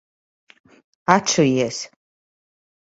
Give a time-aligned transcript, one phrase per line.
[1.15, 1.77] Atšujies!